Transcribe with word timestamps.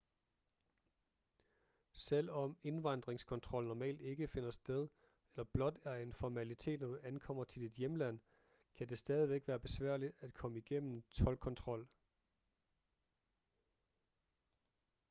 selvom 1.93 2.57
indvandringskontrol 2.63 3.65
normalt 3.67 4.01
ikke 4.01 4.27
finder 4.27 4.51
sted 4.51 4.87
eller 5.35 5.43
blot 5.43 5.77
er 5.83 5.93
en 5.95 6.13
formalitet 6.13 6.79
når 6.79 6.87
du 6.87 6.99
ankommer 7.03 7.43
til 7.43 7.61
dit 7.61 7.71
hjemland 7.73 8.19
kan 8.75 8.89
det 8.89 8.97
stadigvæk 8.99 9.47
være 9.47 9.59
besværligt 9.59 10.13
at 10.21 10.33
komme 10.33 10.61
gennem 10.61 11.01
toldkontrol 11.01 11.87